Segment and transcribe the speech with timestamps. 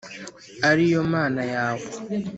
[0.69, 1.87] ari yo Mana yawe